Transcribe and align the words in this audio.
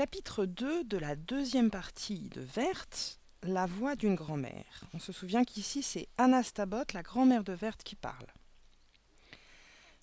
Chapitre 0.00 0.46
2 0.46 0.84
de 0.84 0.96
la 0.96 1.14
deuxième 1.14 1.70
partie 1.70 2.30
de 2.30 2.40
Verte, 2.40 3.20
la 3.42 3.66
voix 3.66 3.96
d'une 3.96 4.14
grand-mère. 4.14 4.84
On 4.94 4.98
se 4.98 5.12
souvient 5.12 5.44
qu'ici 5.44 5.82
c'est 5.82 6.08
Anastabot, 6.16 6.84
la 6.94 7.02
grand-mère 7.02 7.44
de 7.44 7.52
Verte, 7.52 7.82
qui 7.82 7.96
parle. 7.96 8.26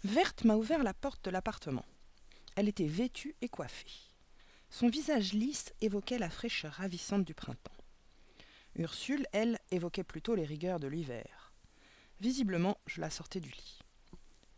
Verte 0.03 0.43
m'a 0.43 0.55
ouvert 0.55 0.83
la 0.83 0.93
porte 0.93 1.25
de 1.25 1.31
l'appartement. 1.31 1.83
Elle 2.55 2.67
était 2.67 2.85
vêtue 2.85 3.33
et 3.41 3.49
coiffée. 3.49 3.89
Son 4.69 4.87
visage 4.87 5.33
lisse 5.33 5.73
évoquait 5.81 6.19
la 6.19 6.29
fraîcheur 6.29 6.73
ravissante 6.73 7.25
du 7.25 7.33
printemps. 7.33 7.71
Ursule, 8.75 9.25
elle, 9.31 9.57
évoquait 9.71 10.03
plutôt 10.03 10.35
les 10.35 10.45
rigueurs 10.45 10.79
de 10.79 10.87
l'hiver. 10.87 11.53
Visiblement, 12.21 12.77
je 12.85 13.01
la 13.01 13.09
sortais 13.09 13.39
du 13.39 13.49
lit. 13.49 13.79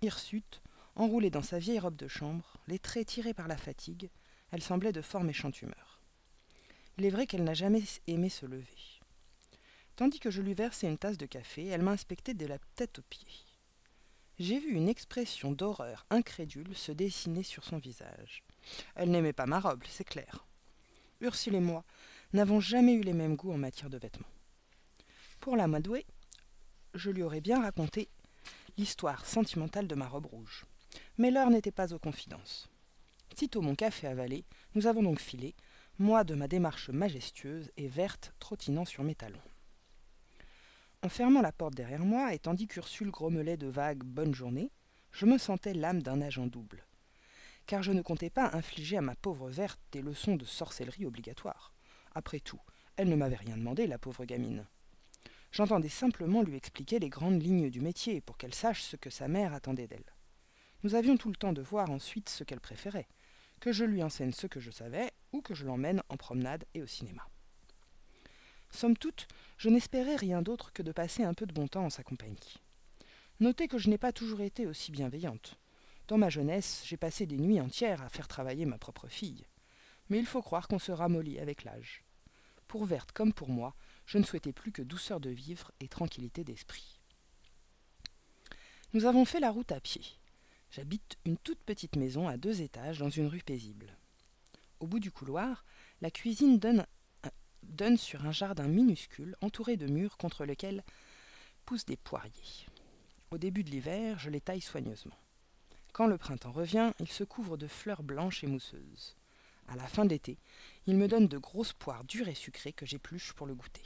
Hirsute, 0.02 0.62
enroulée 0.96 1.30
dans 1.30 1.44
sa 1.44 1.60
vieille 1.60 1.80
robe 1.80 1.96
de 1.96 2.10
chambre, 2.10 2.58
les 2.68 2.78
traits 2.78 3.08
tirés 3.08 3.34
par 3.34 3.48
la 3.48 3.56
fatigue, 3.56 4.10
elle 4.52 4.62
semblait 4.62 4.92
de 4.92 5.02
fort 5.02 5.24
méchante 5.24 5.62
humeur. 5.62 6.02
Il 6.98 7.06
est 7.06 7.10
vrai 7.10 7.28
qu'elle 7.28 7.44
n'a 7.44 7.54
jamais 7.54 7.84
aimé 8.08 8.30
se 8.30 8.46
lever. 8.46 9.00
Tandis 9.96 10.20
que 10.20 10.32
je 10.32 10.42
lui 10.42 10.54
versais 10.54 10.88
une 10.88 10.98
tasse 10.98 11.18
de 11.18 11.26
café, 11.26 11.68
elle 11.68 11.82
m'inspectait 11.82 12.34
de 12.34 12.46
la 12.46 12.58
tête 12.76 13.00
aux 13.00 13.04
pieds. 13.10 13.28
J'ai 14.40 14.60
vu 14.60 14.72
une 14.72 14.88
expression 14.88 15.52
d'horreur 15.52 16.06
incrédule 16.10 16.76
se 16.76 16.94
dessiner 16.94 17.44
sur 17.44 17.66
son 17.66 17.78
visage. 17.78 18.44
Elle 18.96 19.12
n'aimait 19.12 19.34
pas 19.34 19.46
ma 19.46 19.60
robe, 19.60 19.84
c'est 19.90 20.06
clair. 20.06 20.46
Ursule 21.20 21.56
et 21.56 21.60
moi 21.60 21.84
n'avons 22.32 22.62
jamais 22.62 22.94
eu 22.94 23.02
les 23.02 23.14
mêmes 23.14 23.36
goûts 23.36 23.52
en 23.52 23.58
matière 23.58 23.90
de 23.90 23.98
vêtements. 23.98 24.32
Pour 25.42 25.58
la 25.58 25.68
madouer, 25.68 26.06
je 26.94 27.12
lui 27.12 27.24
aurais 27.24 27.42
bien 27.42 27.62
raconté 27.62 28.08
l'histoire 28.78 29.26
sentimentale 29.26 29.88
de 29.88 29.96
ma 29.96 30.08
robe 30.08 30.28
rouge. 30.28 30.66
Mais 31.18 31.32
l'heure 31.32 31.50
n'était 31.50 31.72
pas 31.72 31.94
aux 31.94 32.00
confidences. 32.00 32.70
Sitôt 33.36 33.62
mon 33.62 33.76
café 33.76 34.08
avalé, 34.08 34.44
nous 34.76 34.88
avons 34.88 35.04
donc 35.04 35.20
filé, 35.20 35.56
moi 35.98 36.24
de 36.24 36.36
ma 36.36 36.48
démarche 36.48 36.90
majestueuse 36.90 37.72
et 37.78 37.88
verte 37.88 38.34
trottinant 38.40 38.86
sur 38.86 39.04
mes 39.04 39.16
talons. 39.16 39.42
En 41.02 41.10
fermant 41.10 41.42
la 41.42 41.54
porte 41.54 41.76
derrière 41.76 42.04
moi, 42.04 42.34
et 42.34 42.40
tandis 42.40 42.68
qu'Ursule 42.68 43.12
grommelait 43.12 43.56
de 43.56 43.68
vagues 43.68 44.04
bonne 44.04 44.34
journée, 44.34 44.72
je 45.12 45.26
me 45.26 45.38
sentais 45.38 45.74
l'âme 45.74 46.02
d'un 46.02 46.22
agent 46.22 46.48
double. 46.48 46.86
Car 47.66 47.84
je 47.84 47.92
ne 47.92 48.02
comptais 48.02 48.30
pas 48.30 48.50
infliger 48.54 48.98
à 48.98 49.02
ma 49.02 49.16
pauvre 49.16 49.50
verte 49.50 49.80
des 49.92 50.02
leçons 50.02 50.36
de 50.36 50.46
sorcellerie 50.46 51.06
obligatoires. 51.06 51.74
Après 52.16 52.40
tout, 52.40 52.60
elle 52.98 53.10
ne 53.10 53.16
m'avait 53.16 53.36
rien 53.36 53.56
demandé, 53.56 53.88
la 53.88 53.98
pauvre 53.98 54.26
gamine. 54.26 54.66
J'entendais 55.52 55.90
simplement 55.90 56.44
lui 56.44 56.58
expliquer 56.58 57.00
les 57.00 57.10
grandes 57.10 57.42
lignes 57.42 57.70
du 57.70 57.80
métier 57.80 58.20
pour 58.22 58.38
qu'elle 58.38 58.54
sache 58.54 58.82
ce 58.84 58.98
que 58.98 59.10
sa 59.10 59.28
mère 59.28 59.54
attendait 59.54 59.88
d'elle. 59.88 60.14
Nous 60.84 60.96
avions 60.96 61.18
tout 61.18 61.30
le 61.30 61.36
temps 61.36 61.54
de 61.54 61.62
voir 61.62 61.90
ensuite 61.90 62.30
ce 62.30 62.44
qu'elle 62.44 62.60
préférait, 62.60 63.08
que 63.60 63.72
je 63.72 63.86
lui 63.86 64.04
enseigne 64.04 64.32
ce 64.32 64.48
que 64.48 64.60
je 64.60 64.72
savais 64.72 65.12
ou 65.32 65.42
que 65.42 65.54
je 65.54 65.66
l'emmène 65.66 66.02
en 66.10 66.18
promenade 66.18 66.66
et 66.74 66.82
au 66.82 66.88
cinéma. 66.88 67.28
Somme 68.72 68.98
toute, 68.98 69.28
je 69.58 69.70
n'espérais 69.70 70.16
rien 70.16 70.42
d'autre 70.42 70.72
que 70.74 70.84
de 70.84 70.92
passer 70.92 71.24
un 71.24 71.34
peu 71.34 71.46
de 71.46 71.54
bon 71.54 71.68
temps 71.68 71.86
en 71.86 71.90
sa 71.90 72.04
compagnie. 72.04 72.58
Notez 73.40 73.68
que 73.68 73.78
je 73.78 73.90
n'ai 73.90 73.98
pas 73.98 74.12
toujours 74.12 74.42
été 74.42 74.68
aussi 74.68 74.92
bienveillante. 74.92 75.58
Dans 76.08 76.18
ma 76.18 76.30
jeunesse, 76.30 76.84
j'ai 76.86 76.98
passé 76.98 77.26
des 77.26 77.38
nuits 77.38 77.62
entières 77.62 78.02
à 78.02 78.10
faire 78.10 78.28
travailler 78.28 78.66
ma 78.66 78.78
propre 78.78 79.08
fille. 79.08 79.46
Mais 80.10 80.20
il 80.20 80.26
faut 80.26 80.42
croire 80.42 80.68
qu'on 80.68 80.80
se 80.80 80.92
ramollit 80.92 81.40
avec 81.40 81.64
l'âge. 81.64 82.04
Pour 82.68 82.86
Verte 82.86 83.12
comme 83.12 83.34
pour 83.34 83.50
moi, 83.50 83.76
je 84.06 84.18
ne 84.18 84.24
souhaitais 84.24 84.54
plus 84.54 84.72
que 84.72 84.82
douceur 84.82 85.20
de 85.20 85.30
vivre 85.30 85.72
et 85.80 85.88
tranquillité 85.88 86.44
d'esprit. 86.44 87.00
Nous 88.94 89.06
avons 89.06 89.24
fait 89.24 89.40
la 89.40 89.52
route 89.52 89.72
à 89.72 89.80
pied. 89.80 90.02
J'habite 90.72 91.18
une 91.26 91.38
toute 91.38 91.60
petite 91.64 91.96
maison 91.96 92.28
à 92.28 92.38
deux 92.38 92.62
étages 92.62 93.00
dans 93.00 93.10
une 93.10 93.28
rue 93.28 93.42
paisible. 93.42 93.98
Au 94.80 94.88
bout 94.88 95.00
du 95.00 95.12
couloir, 95.12 95.66
la 96.02 96.12
cuisine 96.12 96.60
donne, 96.60 96.86
sur 97.98 98.26
un 98.26 98.32
jardin 98.32 98.68
minuscule 98.68 99.36
entouré 99.42 99.78
de 99.78 99.88
murs 99.88 100.18
contre 100.18 100.46
lesquels 100.46 100.84
poussent 101.66 101.86
des 101.86 101.98
poiriers. 101.98 102.68
Au 103.32 103.38
début 103.38 103.64
de 103.64 103.70
l'hiver, 103.70 104.20
je 104.20 104.30
les 104.30 104.42
taille 104.42 104.62
soigneusement. 104.62 105.18
Quand 105.92 106.08
le 106.08 106.18
printemps 106.18 106.52
revient, 106.52 106.92
ils 107.00 107.12
se 107.12 107.24
couvrent 107.24 107.58
de 107.58 107.68
fleurs 107.68 108.04
blanches 108.04 108.44
et 108.44 108.48
mousseuses. 108.48 109.16
À 109.68 109.76
la 109.76 109.88
fin 109.88 110.04
de 110.04 110.10
l'été, 110.10 110.38
ils 110.88 110.98
me 110.98 111.08
donnent 111.08 111.28
de 111.28 111.38
grosses 111.38 111.74
poires 111.74 112.04
dures 112.04 112.28
et 112.28 112.36
sucrées 112.36 112.74
que 112.74 112.86
j'épluche 112.86 113.34
pour 113.34 113.48
le 113.48 113.56
goûter. 113.56 113.86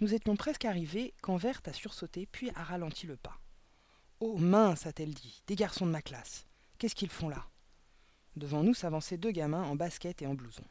Nous 0.00 0.12
étions 0.12 0.36
presque 0.36 0.64
arrivés 0.64 1.14
quand 1.22 1.36
Verte 1.36 1.68
a 1.68 1.72
sursauté 1.72 2.26
puis 2.26 2.50
a 2.54 2.64
ralenti 2.64 3.06
le 3.06 3.16
pas. 3.16 3.38
Oh 4.20 4.36
mince, 4.38 4.86
a-t-elle 4.86 5.12
dit, 5.12 5.42
des 5.46 5.56
garçons 5.56 5.86
de 5.86 5.90
ma 5.90 6.02
classe. 6.02 6.46
Qu'est-ce 6.78 6.94
qu'ils 6.94 7.10
font 7.10 7.28
là? 7.28 7.46
Devant 8.36 8.62
nous 8.62 8.74
s'avançaient 8.74 9.18
deux 9.18 9.32
gamins 9.32 9.64
en 9.64 9.76
basket 9.76 10.22
et 10.22 10.26
en 10.26 10.34
blouson. 10.34 10.64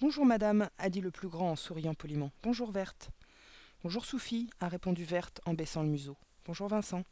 Bonjour 0.00 0.24
madame, 0.24 0.70
a 0.78 0.90
dit 0.90 1.00
le 1.00 1.10
plus 1.10 1.28
grand 1.28 1.50
en 1.50 1.56
souriant 1.56 1.94
poliment. 1.94 2.30
Bonjour 2.42 2.70
Verte. 2.70 3.10
Bonjour 3.82 4.04
Sophie, 4.04 4.50
a 4.60 4.68
répondu 4.68 5.04
Verte 5.04 5.40
en 5.44 5.54
baissant 5.54 5.82
le 5.82 5.88
museau. 5.88 6.16
Bonjour 6.44 6.68
Vincent. 6.68 7.04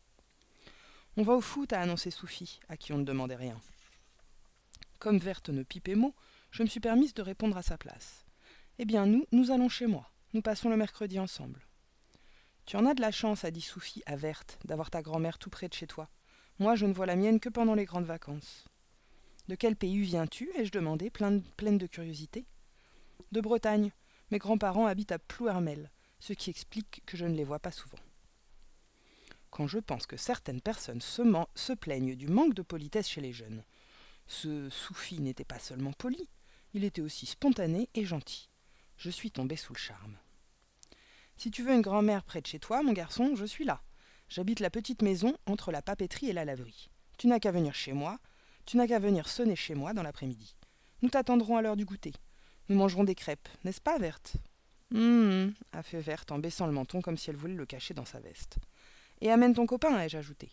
On 1.16 1.22
va 1.22 1.32
au 1.32 1.40
foot, 1.40 1.72
a 1.72 1.80
annoncé 1.80 2.10
Sophie, 2.10 2.60
à 2.68 2.76
qui 2.76 2.92
on 2.92 2.98
ne 2.98 3.04
demandait 3.04 3.36
rien. 3.36 3.58
Comme 4.98 5.18
Verte 5.18 5.48
ne 5.48 5.62
pipait 5.62 5.94
mot, 5.94 6.14
je 6.50 6.62
me 6.62 6.68
suis 6.68 6.80
permise 6.80 7.14
de 7.14 7.22
répondre 7.22 7.56
à 7.56 7.62
sa 7.62 7.78
place. 7.78 8.24
Eh 8.78 8.84
bien, 8.84 9.06
nous, 9.06 9.26
nous 9.32 9.50
allons 9.50 9.68
chez 9.68 9.86
moi. 9.86 10.10
Nous 10.34 10.42
passons 10.42 10.68
le 10.68 10.76
mercredi 10.76 11.18
ensemble. 11.18 11.60
Tu 12.66 12.76
en 12.76 12.84
as 12.84 12.94
de 12.94 13.00
la 13.00 13.12
chance, 13.12 13.44
a 13.44 13.52
dit 13.52 13.60
Sophie 13.60 14.02
à 14.06 14.16
Verte, 14.16 14.58
d'avoir 14.64 14.90
ta 14.90 15.00
grand-mère 15.00 15.38
tout 15.38 15.50
près 15.50 15.68
de 15.68 15.74
chez 15.74 15.86
toi. 15.86 16.10
Moi, 16.58 16.74
je 16.74 16.84
ne 16.84 16.92
vois 16.92 17.06
la 17.06 17.14
mienne 17.14 17.38
que 17.38 17.48
pendant 17.48 17.76
les 17.76 17.84
grandes 17.84 18.06
vacances. 18.06 18.64
De 19.46 19.54
quel 19.54 19.76
pays 19.76 20.00
viens-tu? 20.00 20.50
ai-je 20.56 20.72
demandé, 20.72 21.08
pleine, 21.08 21.44
pleine 21.56 21.78
de 21.78 21.86
curiosité. 21.86 22.44
De 23.30 23.40
Bretagne. 23.40 23.92
Mes 24.32 24.38
grands-parents 24.38 24.86
habitent 24.86 25.12
à 25.12 25.20
Plouermel, 25.20 25.92
ce 26.18 26.32
qui 26.32 26.50
explique 26.50 27.04
que 27.06 27.16
je 27.16 27.24
ne 27.24 27.36
les 27.36 27.44
vois 27.44 27.60
pas 27.60 27.70
souvent. 27.70 27.98
Quand 29.50 29.68
je 29.68 29.78
pense 29.78 30.06
que 30.06 30.16
certaines 30.16 30.60
personnes 30.60 31.00
se, 31.00 31.22
se 31.54 31.72
plaignent 31.72 32.16
du 32.16 32.26
manque 32.26 32.54
de 32.54 32.62
politesse 32.62 33.08
chez 33.08 33.20
les 33.20 33.32
jeunes, 33.32 33.62
ce 34.26 34.68
Soufi 34.70 35.20
n'était 35.20 35.44
pas 35.44 35.60
seulement 35.60 35.92
poli, 35.92 36.28
il 36.74 36.82
était 36.82 37.00
aussi 37.00 37.26
spontané 37.26 37.88
et 37.94 38.04
gentil. 38.04 38.50
Je 38.96 39.10
suis 39.10 39.30
tombé 39.30 39.54
sous 39.54 39.72
le 39.72 39.78
charme. 39.78 40.18
Si 41.36 41.50
tu 41.50 41.62
veux 41.62 41.74
une 41.74 41.82
grand-mère 41.82 42.24
près 42.24 42.40
de 42.40 42.46
chez 42.46 42.58
toi, 42.58 42.82
mon 42.82 42.92
garçon, 42.92 43.34
je 43.34 43.44
suis 43.44 43.64
là. 43.64 43.82
J'habite 44.28 44.60
la 44.60 44.70
petite 44.70 45.02
maison 45.02 45.36
entre 45.46 45.70
la 45.70 45.82
papeterie 45.82 46.30
et 46.30 46.32
la 46.32 46.44
laverie. 46.44 46.90
Tu 47.18 47.26
n'as 47.26 47.38
qu'à 47.38 47.52
venir 47.52 47.74
chez 47.74 47.92
moi, 47.92 48.18
tu 48.64 48.76
n'as 48.76 48.86
qu'à 48.86 48.98
venir 48.98 49.28
sonner 49.28 49.54
chez 49.54 49.74
moi 49.74 49.92
dans 49.92 50.02
l'après-midi. 50.02 50.56
Nous 51.02 51.10
t'attendrons 51.10 51.56
à 51.56 51.62
l'heure 51.62 51.76
du 51.76 51.84
goûter. 51.84 52.12
Nous 52.68 52.76
mangerons 52.76 53.04
des 53.04 53.14
crêpes, 53.14 53.48
n'est-ce 53.64 53.80
pas, 53.80 53.98
Verte? 53.98 54.36
Hum, 54.94 55.52
a 55.72 55.82
fait 55.82 56.00
Verte 56.00 56.32
en 56.32 56.38
baissant 56.38 56.66
le 56.66 56.72
menton 56.72 57.00
comme 57.00 57.16
si 57.16 57.30
elle 57.30 57.36
voulait 57.36 57.54
le 57.54 57.66
cacher 57.66 57.94
dans 57.94 58.04
sa 58.04 58.18
veste. 58.18 58.58
Et 59.20 59.30
amène 59.30 59.54
ton 59.54 59.66
copain, 59.66 60.00
ai-je 60.00 60.16
ajouté. 60.16 60.50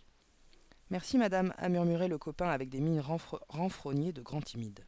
Merci, 0.90 1.18
madame, 1.18 1.54
a 1.58 1.70
murmuré 1.70 2.08
le 2.08 2.18
copain 2.18 2.50
avec 2.50 2.70
des 2.70 2.82
mines 2.82 3.02
renfrognées 3.50 4.12
de 4.12 4.22
grand 4.22 4.42
timide. 4.42 4.86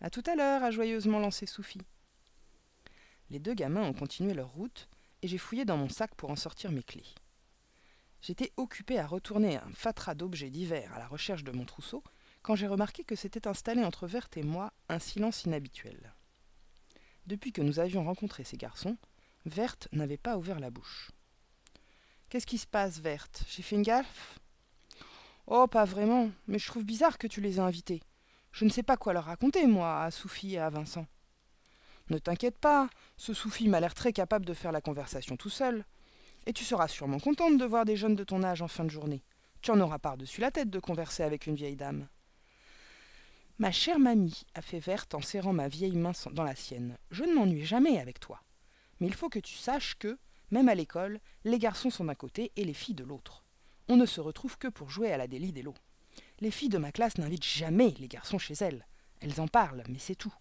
À 0.00 0.10
tout 0.10 0.22
à 0.26 0.34
l'heure, 0.34 0.62
a 0.62 0.70
joyeusement 0.70 1.18
lancé 1.18 1.46
Sophie. 1.46 1.82
Les 3.30 3.38
deux 3.38 3.54
gamins 3.54 3.82
ont 3.82 3.92
continué 3.92 4.34
leur 4.34 4.50
route, 4.50 4.88
et 5.22 5.28
j'ai 5.28 5.38
fouillé 5.38 5.64
dans 5.64 5.76
mon 5.76 5.88
sac 5.88 6.14
pour 6.14 6.30
en 6.30 6.36
sortir 6.36 6.72
mes 6.72 6.82
clés. 6.82 7.14
J'étais 8.22 8.52
occupé 8.56 8.98
à 8.98 9.06
retourner 9.06 9.56
un 9.56 9.70
fatras 9.74 10.14
d'objets 10.14 10.50
divers 10.50 10.92
à 10.94 10.98
la 10.98 11.06
recherche 11.06 11.44
de 11.44 11.52
mon 11.52 11.64
trousseau 11.64 12.04
quand 12.42 12.54
j'ai 12.54 12.66
remarqué 12.66 13.04
que 13.04 13.16
s'était 13.16 13.48
installé 13.48 13.84
entre 13.84 14.06
Verte 14.06 14.36
et 14.36 14.42
moi 14.42 14.72
un 14.88 14.98
silence 14.98 15.44
inhabituel. 15.44 16.14
Depuis 17.26 17.52
que 17.52 17.62
nous 17.62 17.78
avions 17.80 18.04
rencontré 18.04 18.44
ces 18.44 18.56
garçons, 18.56 18.96
Verte 19.46 19.88
n'avait 19.92 20.16
pas 20.16 20.36
ouvert 20.36 20.60
la 20.60 20.70
bouche. 20.70 21.10
Qu'est-ce 22.28 22.46
qui 22.46 22.58
se 22.58 22.66
passe, 22.66 23.00
Verte 23.00 23.44
J'ai 23.48 23.62
fait 23.62 23.76
une 23.76 23.82
gaffe? 23.82 24.38
Oh, 25.46 25.66
pas 25.66 25.84
vraiment, 25.84 26.30
mais 26.46 26.58
je 26.58 26.66
trouve 26.66 26.84
bizarre 26.84 27.18
que 27.18 27.26
tu 27.26 27.40
les 27.40 27.56
aies 27.56 27.60
invités. 27.60 28.02
Je 28.52 28.64
ne 28.64 28.70
sais 28.70 28.82
pas 28.82 28.96
quoi 28.96 29.12
leur 29.12 29.24
raconter, 29.24 29.66
moi, 29.66 30.02
à 30.02 30.10
Sophie 30.10 30.54
et 30.54 30.58
à 30.58 30.70
Vincent. 30.70 31.06
Ne 32.10 32.18
t'inquiète 32.18 32.58
pas, 32.58 32.90
ce 33.16 33.32
Soufi 33.32 33.68
m'a 33.68 33.80
l'air 33.80 33.94
très 33.94 34.12
capable 34.12 34.44
de 34.44 34.52
faire 34.52 34.72
la 34.72 34.80
conversation 34.80 35.36
tout 35.36 35.48
seul. 35.48 35.84
Et 36.46 36.52
tu 36.52 36.64
seras 36.64 36.88
sûrement 36.88 37.20
contente 37.20 37.56
de 37.56 37.64
voir 37.64 37.84
des 37.84 37.96
jeunes 37.96 38.16
de 38.16 38.24
ton 38.24 38.42
âge 38.42 38.62
en 38.62 38.68
fin 38.68 38.84
de 38.84 38.90
journée. 38.90 39.22
Tu 39.62 39.70
en 39.70 39.80
auras 39.80 39.98
par-dessus 39.98 40.40
la 40.40 40.50
tête 40.50 40.70
de 40.70 40.80
converser 40.80 41.22
avec 41.22 41.46
une 41.46 41.54
vieille 41.54 41.76
dame. 41.76 42.08
Ma 43.58 43.70
chère 43.70 43.98
mamie, 43.98 44.42
a 44.54 44.62
fait 44.62 44.78
Verte 44.78 45.14
en 45.14 45.20
serrant 45.20 45.52
ma 45.52 45.68
vieille 45.68 45.96
main 45.96 46.12
dans 46.32 46.44
la 46.44 46.54
sienne, 46.54 46.96
je 47.10 47.24
ne 47.24 47.34
m'ennuie 47.34 47.64
jamais 47.64 47.98
avec 47.98 48.18
toi. 48.18 48.42
Mais 48.98 49.06
il 49.06 49.14
faut 49.14 49.28
que 49.28 49.38
tu 49.38 49.54
saches 49.54 49.96
que, 49.98 50.18
même 50.50 50.68
à 50.68 50.74
l'école, 50.74 51.20
les 51.44 51.58
garçons 51.58 51.90
sont 51.90 52.06
d'un 52.06 52.14
côté 52.14 52.52
et 52.56 52.64
les 52.64 52.74
filles 52.74 52.94
de 52.94 53.04
l'autre. 53.04 53.44
On 53.88 53.96
ne 53.96 54.06
se 54.06 54.20
retrouve 54.20 54.56
que 54.56 54.68
pour 54.68 54.90
jouer 54.90 55.12
à 55.12 55.18
la 55.18 55.28
délit 55.28 55.52
des 55.52 55.62
lots. 55.62 55.74
Les 56.40 56.50
filles 56.50 56.70
de 56.70 56.78
ma 56.78 56.90
classe 56.90 57.18
n'invitent 57.18 57.44
jamais 57.44 57.94
les 57.98 58.08
garçons 58.08 58.38
chez 58.38 58.54
elles. 58.54 58.86
Elles 59.20 59.40
en 59.40 59.46
parlent, 59.46 59.84
mais 59.88 59.98
c'est 59.98 60.14
tout. 60.14 60.34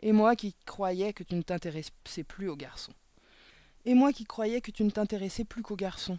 Et 0.00 0.12
moi 0.12 0.36
qui 0.36 0.54
croyais 0.64 1.12
que 1.12 1.24
tu 1.24 1.34
ne 1.34 1.42
t'intéressais 1.42 2.24
plus 2.24 2.48
aux 2.48 2.56
garçons. 2.56 2.92
Et 3.84 3.94
moi 3.94 4.12
qui 4.12 4.24
croyais 4.24 4.60
que 4.60 4.70
tu 4.70 4.84
ne 4.84 4.90
t'intéressais 4.90 5.44
plus 5.44 5.62
qu'aux 5.62 5.76
garçons. 5.76 6.18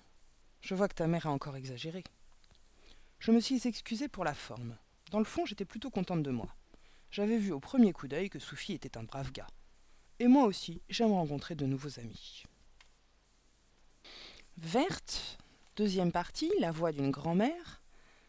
Je 0.62 0.76
vois 0.76 0.88
que 0.88 0.96
ta 0.96 1.08
mère 1.08 1.28
a 1.28 1.31
encore 1.31 1.56
exagéré. 1.56 2.04
Je 3.20 3.31
me 3.31 3.40
suis 3.40 3.68
excusée 3.68 4.08
pour 4.08 4.26
la 4.26 4.34
forme. 4.34 4.76
Dans 5.12 5.20
le 5.20 5.26
fond, 5.26 5.46
j'étais 5.46 5.66
plutôt 5.66 5.90
contente 5.90 6.24
de 6.24 6.31
moi. 6.31 6.54
J'avais 7.12 7.38
vu 7.38 7.52
au 7.52 7.60
premier 7.60 7.94
coup 7.94 8.08
d'œil 8.08 8.30
que 8.30 8.40
Soufi 8.40 8.74
était 8.74 8.98
un 8.98 9.04
brave 9.04 9.31
gars. 9.31 9.48
Et 10.20 10.28
moi 10.28 10.46
aussi, 10.46 10.81
j'aime 10.90 11.12
rencontrer 11.12 11.56
de 11.56 11.66
nouveaux 11.66 12.00
amis. 12.00 12.44
Verte, 14.58 15.38
deuxième 15.78 16.12
partie, 16.12 16.52
La 16.60 16.72
voix 16.72 16.92
d'une 16.92 17.12
grand-mère, 17.12 17.81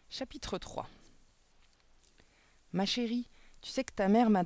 chapitre 0.08 0.58
3. 0.58 0.88
Ma 2.72 2.86
chérie, 2.86 3.26
tu 3.60 3.70
sais 3.70 3.82
que 3.82 3.92
ta 3.92 4.08
mère 4.08 4.30
m'a 4.30 4.44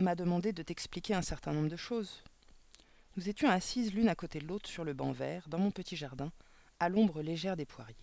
demandé 0.00 0.52
de 0.52 0.62
t'expliquer 0.62 1.14
un 1.14 1.22
certain 1.22 1.52
nombre 1.52 1.68
de 1.68 1.76
choses. 1.76 2.22
Nous 3.16 3.28
étions 3.28 3.50
assises 3.50 3.92
l'une 3.92 4.08
à 4.08 4.14
côté 4.14 4.38
de 4.38 4.46
l'autre 4.46 4.68
sur 4.68 4.84
le 4.84 4.94
banc 4.94 5.12
vert, 5.12 5.48
dans 5.48 5.58
mon 5.58 5.70
petit 5.70 5.96
jardin, 5.96 6.30
à 6.78 6.88
l'ombre 6.88 7.20
légère 7.20 7.56
des 7.56 7.66
poiriers. 7.66 7.96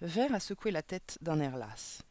Vert 0.00 0.34
a 0.34 0.40
secoué 0.40 0.70
la 0.70 0.82
tête 0.82 1.18
d'un 1.20 1.40
air 1.40 1.56
las. 1.56 2.02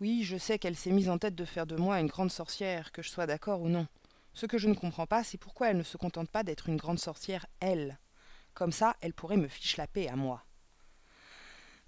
Oui, 0.00 0.22
je 0.22 0.36
sais 0.36 0.58
qu'elle 0.58 0.76
s'est 0.76 0.90
mise 0.90 1.08
en 1.08 1.18
tête 1.18 1.34
de 1.34 1.44
faire 1.44 1.66
de 1.66 1.76
moi 1.76 2.00
une 2.00 2.08
grande 2.08 2.30
sorcière, 2.30 2.92
que 2.92 3.02
je 3.02 3.08
sois 3.08 3.26
d'accord 3.26 3.62
ou 3.62 3.68
non. 3.68 3.86
Ce 4.34 4.46
que 4.46 4.58
je 4.58 4.68
ne 4.68 4.74
comprends 4.74 5.06
pas, 5.06 5.24
c'est 5.24 5.38
pourquoi 5.38 5.70
elle 5.70 5.76
ne 5.76 5.82
se 5.82 5.96
contente 5.96 6.30
pas 6.30 6.42
d'être 6.42 6.68
une 6.68 6.76
grande 6.76 6.98
sorcière, 6.98 7.46
elle. 7.60 7.98
Comme 8.54 8.72
ça, 8.72 8.96
elle 9.00 9.14
pourrait 9.14 9.36
me 9.36 9.48
fiche 9.48 9.76
la 9.76 9.86
paix 9.86 10.08
à 10.08 10.16
moi. 10.16 10.44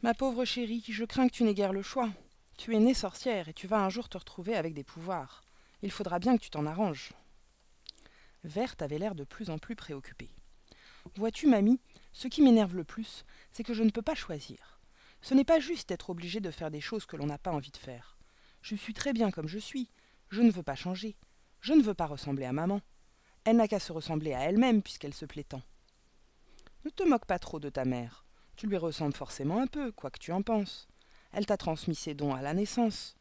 Ma 0.02 0.14
pauvre 0.14 0.44
chérie, 0.44 0.84
je 0.86 1.04
crains 1.04 1.28
que 1.28 1.34
tu 1.34 1.44
n'aies 1.44 1.54
guère 1.54 1.72
le 1.72 1.82
choix. 1.82 2.10
Tu 2.56 2.74
es 2.74 2.78
née 2.78 2.94
sorcière 2.94 3.48
et 3.48 3.54
tu 3.54 3.66
vas 3.66 3.80
un 3.80 3.90
jour 3.90 4.08
te 4.08 4.18
retrouver 4.18 4.54
avec 4.54 4.74
des 4.74 4.84
pouvoirs. 4.84 5.43
Il 5.84 5.90
faudra 5.90 6.18
bien 6.18 6.34
que 6.38 6.42
tu 6.42 6.48
t'en 6.48 6.64
arranges. 6.64 7.12
Verte 8.42 8.80
avait 8.80 8.98
l'air 8.98 9.14
de 9.14 9.22
plus 9.22 9.50
en 9.50 9.58
plus 9.58 9.76
préoccupée. 9.76 10.30
Vois-tu, 11.14 11.46
mamie, 11.46 11.78
ce 12.14 12.26
qui 12.26 12.40
m'énerve 12.40 12.74
le 12.74 12.84
plus, 12.84 13.26
c'est 13.52 13.64
que 13.64 13.74
je 13.74 13.82
ne 13.82 13.90
peux 13.90 14.00
pas 14.00 14.14
choisir. 14.14 14.80
Ce 15.20 15.34
n'est 15.34 15.44
pas 15.44 15.60
juste 15.60 15.90
d'être 15.90 16.08
obligé 16.08 16.40
de 16.40 16.50
faire 16.50 16.70
des 16.70 16.80
choses 16.80 17.04
que 17.04 17.16
l'on 17.16 17.26
n'a 17.26 17.36
pas 17.36 17.52
envie 17.52 17.70
de 17.70 17.76
faire. 17.76 18.16
Je 18.62 18.74
suis 18.76 18.94
très 18.94 19.12
bien 19.12 19.30
comme 19.30 19.46
je 19.46 19.58
suis. 19.58 19.90
Je 20.30 20.40
ne 20.40 20.50
veux 20.50 20.62
pas 20.62 20.74
changer. 20.74 21.18
Je 21.60 21.74
ne 21.74 21.82
veux 21.82 21.92
pas 21.92 22.06
ressembler 22.06 22.46
à 22.46 22.52
maman. 22.54 22.80
Elle 23.44 23.56
n'a 23.56 23.68
qu'à 23.68 23.78
se 23.78 23.92
ressembler 23.92 24.32
à 24.32 24.40
elle-même 24.40 24.80
puisqu'elle 24.80 25.12
se 25.12 25.26
plaît 25.26 25.44
tant. 25.44 25.62
Ne 26.86 26.90
te 26.90 27.02
moque 27.02 27.26
pas 27.26 27.38
trop 27.38 27.60
de 27.60 27.68
ta 27.68 27.84
mère. 27.84 28.24
Tu 28.56 28.66
lui 28.68 28.78
ressembles 28.78 29.14
forcément 29.14 29.60
un 29.60 29.66
peu, 29.66 29.92
quoi 29.92 30.10
que 30.10 30.18
tu 30.18 30.32
en 30.32 30.40
penses. 30.40 30.88
Elle 31.32 31.44
t'a 31.44 31.58
transmis 31.58 31.94
ses 31.94 32.14
dons 32.14 32.34
à 32.34 32.40
la 32.40 32.54
naissance. 32.54 33.16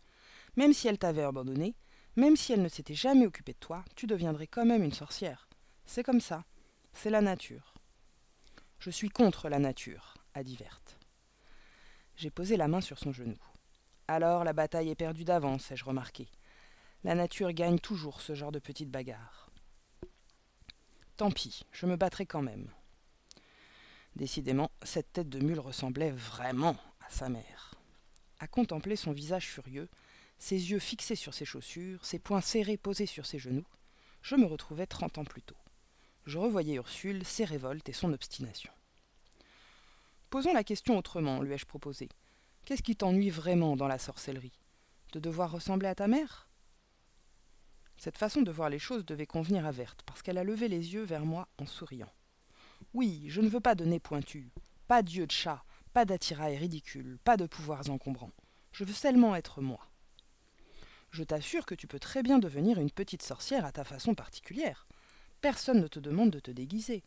Même 0.56 0.72
si 0.72 0.88
elle 0.88 0.98
t'avait 0.98 1.24
abandonné, 1.24 1.76
même 2.16 2.36
si 2.36 2.54
elle 2.54 2.62
ne 2.62 2.70
s'était 2.70 2.94
jamais 2.94 3.26
occupée 3.26 3.54
de 3.54 3.58
toi, 3.58 3.84
tu 3.96 4.08
deviendrais 4.08 4.48
quand 4.48 4.66
même 4.66 4.84
une 4.84 4.94
sorcière. 4.94 5.48
C'est 5.86 6.04
comme 6.04 6.22
ça. 6.22 6.46
C'est 6.94 7.10
la 7.10 7.22
nature. 7.22 7.74
Je 8.80 8.92
suis 8.92 9.10
contre 9.10 9.50
la 9.50 9.60
nature, 9.60 10.16
a 10.34 10.44
dit 10.44 10.56
Verte. 10.56 11.00
J'ai 12.16 12.30
posé 12.30 12.58
la 12.58 12.68
main 12.68 12.82
sur 12.82 13.00
son 13.00 13.12
genou. 13.12 13.38
Alors 14.08 14.44
la 14.44 14.54
bataille 14.54 14.90
est 14.90 14.96
perdue 14.96 15.24
d'avance, 15.24 15.72
ai-je 15.72 15.86
remarqué. 15.86 16.28
La 17.04 17.16
nature 17.16 17.52
gagne 17.52 17.80
toujours 17.80 18.22
ce 18.22 18.36
genre 18.36 18.52
de 18.52 18.60
petite 18.60 18.92
bagarre. 18.92 19.50
Tant 21.18 21.32
pis, 21.32 21.64
je 21.72 21.86
me 21.86 21.96
battrai 21.96 22.26
quand 22.26 22.42
même. 22.42 22.68
Décidément, 24.16 24.70
cette 24.84 25.12
tête 25.14 25.30
de 25.30 25.40
mule 25.40 25.60
ressemblait 25.60 26.12
vraiment 26.12 26.78
à 27.06 27.10
sa 27.10 27.30
mère. 27.30 27.74
À 28.40 28.48
contempler 28.48 28.96
son 28.96 29.12
visage 29.12 29.48
furieux, 29.48 29.90
ses 30.44 30.72
yeux 30.72 30.80
fixés 30.80 31.16
sur 31.16 31.34
ses 31.34 31.46
chaussures, 31.46 32.04
ses 32.04 32.20
poings 32.20 32.42
serrés 32.42 32.76
posés 32.76 33.06
sur 33.06 33.26
ses 33.26 33.40
genoux, 33.40 33.66
je 34.22 34.36
me 34.36 34.46
retrouvais 34.46 34.86
trente 34.86 35.18
ans 35.18 35.24
plus 35.24 35.42
tôt. 35.42 35.56
Je 36.26 36.38
revoyais 36.38 36.76
Ursule, 36.76 37.24
ses 37.24 37.46
révoltes 37.46 37.88
et 37.88 37.94
son 37.94 38.12
obstination. 38.12 38.74
Posons 40.30 40.52
la 40.52 40.66
question 40.66 40.98
autrement, 40.98 41.42
lui 41.42 41.54
ai-je 41.54 41.66
proposé. 41.66 42.10
Qu'est-ce 42.66 42.84
qui 42.84 42.98
t'ennuie 42.98 43.30
vraiment 43.30 43.78
dans 43.78 43.88
la 43.88 43.98
sorcellerie? 43.98 44.60
De 45.14 45.22
devoir 45.22 45.50
ressembler 45.50 45.88
à 45.88 45.96
ta 45.96 46.10
mère? 46.10 46.50
Cette 47.98 48.18
façon 48.18 48.42
de 48.42 48.52
voir 48.52 48.70
les 48.70 48.80
choses 48.80 49.06
devait 49.06 49.26
convenir 49.26 49.66
à 49.66 49.72
Verte, 49.72 50.02
parce 50.06 50.22
qu'elle 50.22 50.38
a 50.38 50.44
levé 50.44 50.68
les 50.68 50.94
yeux 50.94 51.04
vers 51.04 51.26
moi 51.26 51.48
en 51.58 51.66
souriant. 51.66 52.12
Oui, 52.94 53.28
je 53.30 53.40
ne 53.40 53.48
veux 53.48 53.62
pas 53.62 53.76
de 53.76 53.86
nez 53.86 54.02
pointu, 54.02 54.52
pas 54.90 55.04
d'yeux 55.04 55.26
de 55.26 55.32
chat, 55.32 55.64
pas 55.94 56.04
d'attirail 56.04 56.58
ridicule, 56.58 57.18
pas 57.24 57.38
de 57.38 57.46
pouvoirs 57.46 57.90
encombrants. 57.90 58.34
Je 58.74 58.84
veux 58.84 58.92
seulement 58.92 59.38
être 59.38 59.62
moi 59.62 59.93
je 61.14 61.24
t'assure 61.24 61.68
que 61.68 61.76
tu 61.76 61.86
peux 61.86 62.00
très 62.00 62.24
bien 62.24 62.40
devenir 62.40 62.80
une 62.80 62.90
petite 62.90 63.22
sorcière 63.22 63.66
à 63.66 63.72
ta 63.72 63.84
façon 63.84 64.16
particulière. 64.16 64.88
Personne 65.42 65.80
ne 65.80 65.88
te 65.88 66.00
demande 66.00 66.32
de 66.32 66.40
te 66.40 66.50
déguiser. 66.50 67.04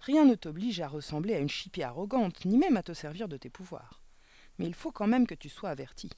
Rien 0.00 0.26
ne 0.26 0.34
t'oblige 0.34 0.80
à 0.80 0.88
ressembler 0.88 1.34
à 1.34 1.38
une 1.38 1.48
chipie 1.48 1.82
arrogante, 1.82 2.44
ni 2.44 2.58
même 2.58 2.76
à 2.76 2.82
te 2.82 2.92
servir 2.92 3.26
de 3.26 3.38
tes 3.38 3.48
pouvoirs. 3.48 4.02
Mais 4.58 4.66
il 4.66 4.74
faut 4.74 4.92
quand 4.92 5.06
même 5.06 5.26
que 5.26 5.34
tu 5.34 5.48
sois 5.48 5.70
averti. 5.70 6.10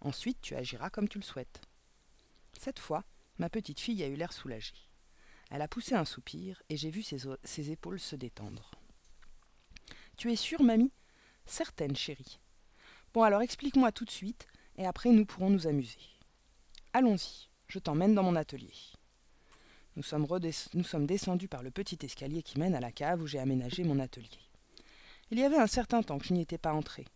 Ensuite, 0.00 0.40
tu 0.42 0.56
agiras 0.56 0.90
comme 0.90 1.08
tu 1.08 1.18
le 1.18 1.24
souhaites. 1.24 1.60
Cette 2.58 2.80
fois, 2.80 3.04
ma 3.38 3.48
petite 3.48 3.78
fille 3.78 4.02
a 4.02 4.08
eu 4.08 4.16
l'air 4.16 4.32
soulagée. 4.32 4.74
Elle 5.52 5.62
a 5.62 5.68
poussé 5.68 5.94
un 5.94 6.04
soupir 6.04 6.62
et 6.68 6.76
j'ai 6.76 6.90
vu 6.90 7.04
ses, 7.04 7.18
ses 7.44 7.70
épaules 7.70 8.00
se 8.00 8.16
détendre. 8.16 8.72
Tu 10.16 10.32
es 10.32 10.36
sûre, 10.36 10.64
mamie? 10.64 10.92
Certaine, 11.46 11.94
chérie. 11.94 12.40
Bon, 13.14 13.22
alors 13.22 13.42
explique-moi 13.42 13.92
tout 13.92 14.04
de 14.04 14.10
suite, 14.10 14.48
et 14.76 14.86
après 14.86 15.10
nous 15.10 15.26
pourrons 15.26 15.50
nous 15.50 15.68
amuser. 15.68 15.98
Allons-y, 16.94 17.48
je 17.68 17.78
t'emmène 17.78 18.14
dans 18.14 18.22
mon 18.22 18.36
atelier. 18.36 18.74
Nous 19.96 20.02
sommes, 20.02 21.06
descendus 21.06 21.48
par 21.48 21.62
le 21.62 21.70
petit 21.70 21.98
escalier 22.02 22.42
qui 22.42 22.58
mène 22.58 22.74
à 22.74 22.80
la 22.80 22.92
cave 22.92 23.22
où 23.22 23.26
j'ai 23.26 23.38
aménagé 23.38 23.82
mon 23.82 23.98
atelier. 23.98 24.28
Il 25.30 25.38
y 25.38 25.42
avait 25.42 25.56
un 25.56 25.66
certain 25.66 26.02
temps 26.02 26.18
que 26.18 26.26
je 26.26 26.34
n'y 26.34 26.42
étais 26.42 26.58
pas 26.58 26.74
entré. 26.74 27.06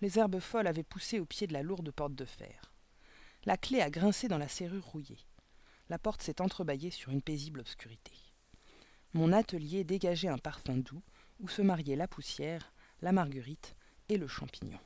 Les 0.00 0.18
herbes 0.18 0.40
folles 0.40 0.66
avaient 0.66 0.82
poussé 0.82 1.20
au 1.20 1.26
pied 1.26 1.46
de 1.46 1.52
la 1.52 1.62
lourde 1.62 1.92
porte 1.92 2.16
de 2.16 2.24
fer. 2.24 2.72
La 3.44 3.56
clé 3.56 3.80
a 3.80 3.88
grincé 3.88 4.26
dans 4.26 4.38
la 4.38 4.48
serrure 4.48 4.84
rouillée. 4.84 5.24
La 5.88 5.98
porte 6.00 6.22
s'est 6.22 6.40
entrebâillée 6.40 6.90
sur 6.90 7.12
une 7.12 7.22
paisible 7.22 7.60
obscurité. 7.60 8.12
Mon 9.12 9.32
atelier 9.32 9.84
dégageait 9.84 10.26
un 10.26 10.38
parfum 10.38 10.78
doux 10.78 11.02
où 11.38 11.46
se 11.48 11.62
mariaient 11.62 11.94
la 11.94 12.08
poussière, 12.08 12.72
la 13.00 13.12
marguerite 13.12 13.76
et 14.08 14.16
le 14.16 14.26
champignon. 14.26 14.80